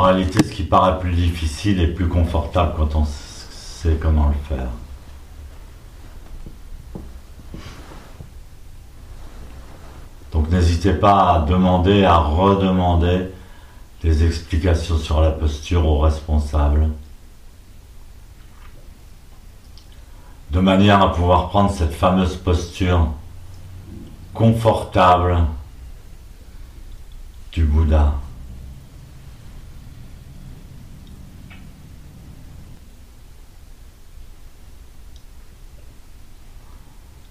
En 0.00 0.04
réalité, 0.04 0.42
ce 0.42 0.50
qui 0.50 0.62
paraît 0.62 0.98
plus 0.98 1.12
difficile 1.12 1.78
est 1.78 1.88
plus 1.88 2.08
confortable 2.08 2.72
quand 2.74 2.96
on 2.96 3.04
sait 3.04 3.98
comment 4.00 4.28
le 4.28 4.56
faire. 4.56 4.70
Donc 10.32 10.48
n'hésitez 10.48 10.94
pas 10.94 11.34
à 11.34 11.40
demander, 11.40 12.04
à 12.04 12.16
redemander 12.16 13.26
des 14.02 14.24
explications 14.24 14.96
sur 14.96 15.20
la 15.20 15.32
posture 15.32 15.84
aux 15.84 15.98
responsables, 15.98 16.88
de 20.50 20.60
manière 20.60 21.02
à 21.02 21.12
pouvoir 21.12 21.50
prendre 21.50 21.70
cette 21.70 21.92
fameuse 21.92 22.36
posture 22.36 23.06
confortable 24.32 25.40
du 27.52 27.64
Bouddha. 27.64 28.14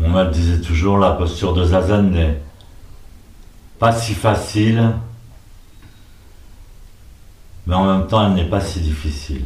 Mon 0.00 0.08
maître 0.08 0.30
disait 0.30 0.62
toujours 0.62 0.96
la 0.96 1.10
posture 1.12 1.52
de 1.52 1.62
Zazen 1.62 2.10
n'est 2.10 2.40
pas 3.78 3.92
si 3.92 4.14
facile, 4.14 4.94
mais 7.66 7.74
en 7.74 7.84
même 7.84 8.06
temps 8.08 8.26
elle 8.26 8.32
n'est 8.32 8.48
pas 8.48 8.62
si 8.62 8.80
difficile. 8.80 9.44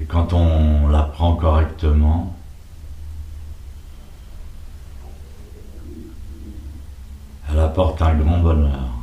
Et 0.00 0.06
quand 0.06 0.32
on 0.32 0.88
la 0.88 1.02
prend 1.02 1.36
correctement, 1.36 2.34
elle 7.50 7.58
apporte 7.58 8.00
un 8.00 8.14
grand 8.14 8.38
bonheur. 8.38 8.95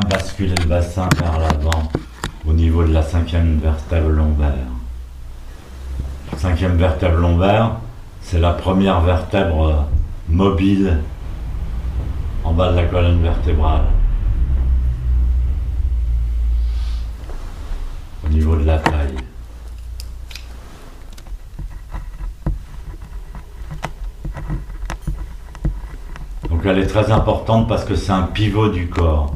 Basculer 0.00 0.54
le 0.56 0.66
bassin 0.66 1.08
vers 1.20 1.38
l'avant 1.38 1.90
au 2.46 2.52
niveau 2.52 2.82
de 2.84 2.92
la 2.92 3.02
cinquième 3.02 3.58
vertèbre 3.58 4.08
lombaire. 4.08 4.50
Cinquième 6.36 6.76
vertèbre 6.76 7.16
lombaire, 7.16 7.76
c'est 8.20 8.40
la 8.40 8.52
première 8.52 9.00
vertèbre 9.02 9.86
mobile 10.28 10.98
en 12.42 12.52
bas 12.52 12.72
de 12.72 12.76
la 12.76 12.84
colonne 12.86 13.22
vertébrale. 13.22 13.84
Au 18.24 18.28
niveau 18.28 18.56
de 18.56 18.64
la 18.64 18.78
taille. 18.78 19.16
Donc 26.50 26.60
elle 26.64 26.78
est 26.78 26.86
très 26.86 27.12
importante 27.12 27.68
parce 27.68 27.84
que 27.84 27.94
c'est 27.94 28.12
un 28.12 28.22
pivot 28.22 28.68
du 28.68 28.88
corps. 28.88 29.34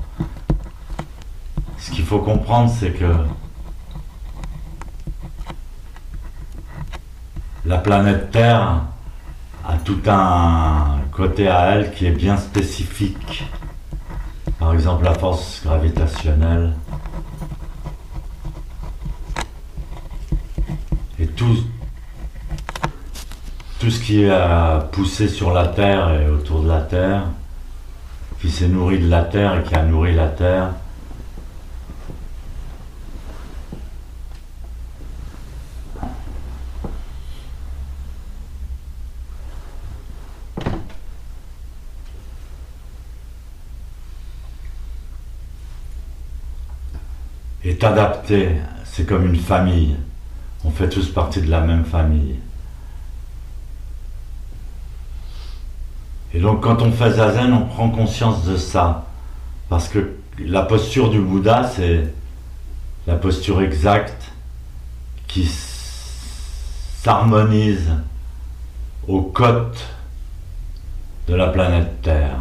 Ce 1.89 1.95
qu'il 1.95 2.05
faut 2.05 2.19
comprendre, 2.19 2.71
c'est 2.71 2.91
que 2.91 3.11
la 7.65 7.79
planète 7.79 8.31
Terre 8.31 8.83
a 9.67 9.77
tout 9.79 9.99
un 10.07 10.99
côté 11.11 11.49
à 11.49 11.71
elle 11.71 11.95
qui 11.95 12.05
est 12.05 12.11
bien 12.11 12.37
spécifique. 12.37 13.47
Par 14.59 14.75
exemple, 14.75 15.05
la 15.05 15.15
force 15.15 15.63
gravitationnelle. 15.65 16.75
Et 21.19 21.27
tout, 21.27 21.57
tout 23.79 23.91
ce 23.91 23.99
qui 23.99 24.29
a 24.29 24.81
poussé 24.93 25.29
sur 25.29 25.55
la 25.55 25.69
Terre 25.69 26.11
et 26.21 26.29
autour 26.29 26.65
de 26.65 26.69
la 26.69 26.83
Terre, 26.83 27.23
qui 28.43 28.51
s'est 28.51 28.69
nourri 28.69 28.99
de 28.99 29.09
la 29.09 29.23
Terre 29.23 29.61
et 29.61 29.63
qui 29.63 29.75
a 29.75 29.83
nourri 29.85 30.15
la 30.15 30.29
Terre, 30.29 30.73
est 47.69 47.85
adapté. 47.85 48.57
C'est 48.85 49.07
comme 49.07 49.27
une 49.27 49.37
famille. 49.37 49.97
On 50.65 50.71
fait 50.71 50.89
tous 50.89 51.09
partie 51.09 51.41
de 51.41 51.51
la 51.51 51.61
même 51.61 51.85
famille. 51.85 52.37
Et 56.35 56.41
donc 56.41 56.63
quand 56.63 56.83
on 56.83 56.93
fait 56.93 57.13
zazen, 57.13 57.53
on 57.53 57.67
prend 57.67 57.91
conscience 57.91 58.45
de 58.45 58.57
ça. 58.57 59.07
Parce 59.69 59.89
que 59.89 60.17
la 60.39 60.63
posture 60.63 61.11
du 61.11 61.21
Bouddha, 61.21 61.65
c'est 61.69 62.13
la 63.07 63.17
posture 63.17 63.61
exacte 63.63 64.33
qui 65.27 65.49
s'harmonise 67.03 67.91
aux 69.07 69.23
côtes 69.23 69.87
de 71.27 71.35
la 71.35 71.49
planète 71.49 72.03
Terre. 72.03 72.39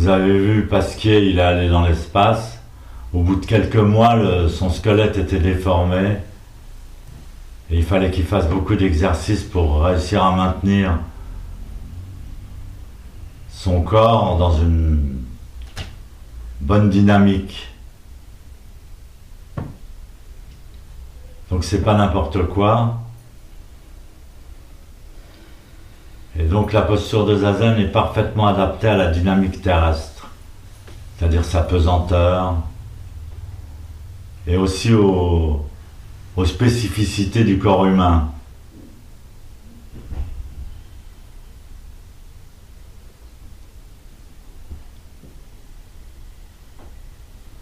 Vous 0.00 0.08
avez 0.08 0.38
vu 0.38 0.66
Pasquier, 0.66 1.28
il 1.28 1.38
est 1.38 1.42
allé 1.42 1.68
dans 1.68 1.82
l'espace. 1.82 2.58
Au 3.12 3.20
bout 3.20 3.36
de 3.36 3.44
quelques 3.44 3.76
mois, 3.76 4.16
son 4.48 4.70
squelette 4.70 5.18
était 5.18 5.40
déformé. 5.40 6.16
Et 7.70 7.76
il 7.76 7.82
fallait 7.82 8.10
qu'il 8.10 8.24
fasse 8.24 8.48
beaucoup 8.48 8.76
d'exercices 8.76 9.42
pour 9.42 9.82
réussir 9.82 10.24
à 10.24 10.34
maintenir 10.34 11.00
son 13.50 13.82
corps 13.82 14.38
dans 14.38 14.56
une 14.58 15.22
bonne 16.62 16.88
dynamique. 16.88 17.68
Donc 21.50 21.62
c'est 21.62 21.82
pas 21.82 21.94
n'importe 21.94 22.46
quoi. 22.46 23.02
Et 26.40 26.44
donc 26.44 26.72
la 26.72 26.80
posture 26.80 27.26
de 27.26 27.36
Zazen 27.36 27.78
est 27.78 27.92
parfaitement 27.92 28.46
adaptée 28.46 28.88
à 28.88 28.96
la 28.96 29.08
dynamique 29.08 29.60
terrestre, 29.60 30.26
c'est-à-dire 31.18 31.44
sa 31.44 31.60
pesanteur, 31.60 32.54
et 34.46 34.56
aussi 34.56 34.94
aux, 34.94 35.66
spécificités 36.46 37.44
du 37.44 37.58
corps 37.58 37.84
humain. 37.84 38.30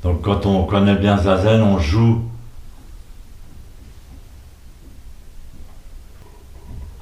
Donc 0.05 0.23
quand 0.23 0.47
on 0.47 0.63
connaît 0.63 0.95
bien 0.95 1.19
Zazen, 1.19 1.63
on 1.63 1.81
joue 1.81 2.23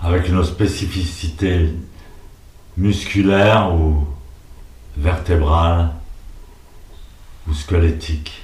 avec 0.06 0.28
nos 0.30 0.44
spécificités 0.44 1.74
musculaires 2.76 3.74
ou 3.74 4.06
vertébrales 4.96 5.90
ou 7.48 7.52
squelettiques. 7.52 8.40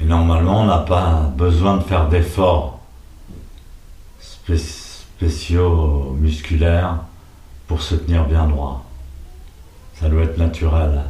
Et 0.00 0.04
normalement, 0.04 0.62
on 0.62 0.66
n'a 0.66 0.78
pas 0.78 1.32
besoin 1.36 1.76
de 1.76 1.84
faire 1.84 2.08
d'efforts 2.08 2.80
spé- 4.18 4.58
spéciaux 4.58 6.16
musculaires 6.18 6.96
pour 7.74 7.82
se 7.82 7.96
tenir 7.96 8.24
bien 8.28 8.46
droit. 8.46 8.84
Ça 9.94 10.08
doit 10.08 10.22
être 10.22 10.38
naturel. 10.38 11.02